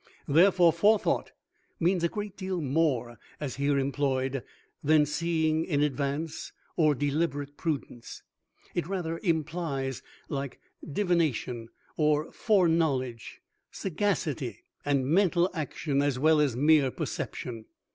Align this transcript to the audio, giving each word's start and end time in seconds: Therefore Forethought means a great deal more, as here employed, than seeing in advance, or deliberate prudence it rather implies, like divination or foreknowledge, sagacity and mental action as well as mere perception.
Therefore 0.27 0.73
Forethought 0.73 1.31
means 1.79 2.03
a 2.03 2.09
great 2.09 2.35
deal 2.35 2.59
more, 2.59 3.19
as 3.39 3.57
here 3.57 3.77
employed, 3.77 4.41
than 4.83 5.05
seeing 5.05 5.63
in 5.63 5.83
advance, 5.83 6.51
or 6.75 6.95
deliberate 6.95 7.55
prudence 7.55 8.23
it 8.73 8.87
rather 8.87 9.19
implies, 9.21 10.01
like 10.27 10.59
divination 10.91 11.69
or 11.97 12.31
foreknowledge, 12.31 13.41
sagacity 13.69 14.63
and 14.83 15.05
mental 15.05 15.51
action 15.53 16.01
as 16.01 16.17
well 16.17 16.39
as 16.41 16.55
mere 16.55 16.89
perception. 16.89 17.65